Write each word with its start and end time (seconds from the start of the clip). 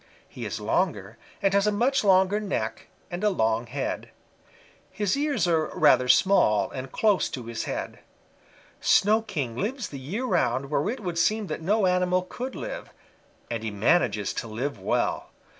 He 0.27 0.45
is 0.47 0.59
longer, 0.59 1.19
and 1.43 1.53
has 1.53 1.67
a 1.67 1.71
much 1.71 2.03
longer 2.03 2.39
neck 2.39 2.87
and 3.11 3.23
a 3.23 3.29
long 3.29 3.67
head. 3.67 4.09
His 4.89 5.15
ears 5.15 5.47
are 5.47 5.67
rather 5.77 6.07
small 6.07 6.71
and 6.71 6.91
close 6.91 7.29
to 7.29 7.43
his 7.45 7.65
head. 7.65 7.99
Snow 8.79 9.21
King 9.21 9.55
lives 9.55 9.89
the 9.89 9.99
year 9.99 10.25
round 10.25 10.71
where 10.71 10.89
it 10.89 11.01
would 11.01 11.19
seem 11.19 11.45
that 11.53 11.61
no 11.61 11.85
animal 11.85 12.23
could 12.23 12.55
live, 12.55 12.89
and 13.51 13.61
he 13.61 13.69
manages 13.69 14.33
to 14.33 14.47
live 14.47 14.79
well. 14.81 15.29